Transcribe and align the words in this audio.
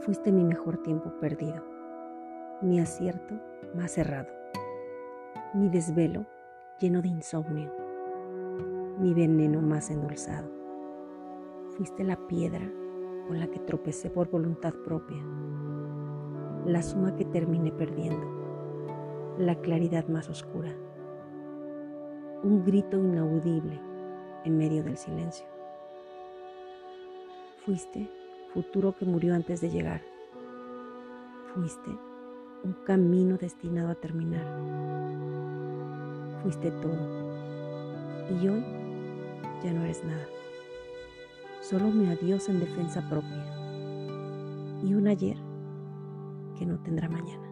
Fuiste 0.00 0.32
mi 0.32 0.44
mejor 0.44 0.78
tiempo 0.78 1.10
perdido, 1.20 1.62
mi 2.62 2.80
acierto 2.80 3.34
más 3.74 3.90
cerrado, 3.90 4.28
mi 5.52 5.68
desvelo 5.68 6.24
lleno 6.80 7.02
de 7.02 7.08
insomnio, 7.08 7.70
mi 8.98 9.12
veneno 9.12 9.60
más 9.60 9.90
endulzado. 9.90 10.48
Fuiste 11.76 12.02
la 12.02 12.16
piedra 12.28 12.66
con 13.28 13.40
la 13.40 13.48
que 13.48 13.58
tropecé 13.58 14.08
por 14.08 14.30
voluntad 14.30 14.72
propia, 14.86 15.22
la 16.64 16.80
suma 16.82 17.14
que 17.14 17.26
terminé 17.26 17.70
perdiendo, 17.70 18.26
la 19.36 19.54
claridad 19.56 20.08
más 20.08 20.30
oscura, 20.30 20.72
un 22.42 22.64
grito 22.64 22.96
inaudible 22.96 23.78
en 24.46 24.56
medio 24.56 24.82
del 24.82 24.96
silencio. 24.96 25.46
Fuiste 27.66 28.10
futuro 28.54 28.94
que 28.96 29.04
murió 29.04 29.34
antes 29.34 29.60
de 29.60 29.70
llegar. 29.70 30.02
Fuiste 31.54 31.90
un 32.62 32.72
camino 32.84 33.36
destinado 33.36 33.90
a 33.90 33.94
terminar. 33.94 34.44
Fuiste 36.42 36.70
todo. 36.70 37.20
Y 38.30 38.48
hoy 38.48 38.64
ya 39.62 39.72
no 39.72 39.84
eres 39.84 40.04
nada. 40.04 40.26
Solo 41.60 41.88
mi 41.88 42.08
adiós 42.08 42.48
en 42.48 42.60
defensa 42.60 43.08
propia. 43.08 43.44
Y 44.82 44.94
un 44.94 45.06
ayer 45.08 45.36
que 46.58 46.66
no 46.66 46.78
tendrá 46.80 47.08
mañana. 47.08 47.48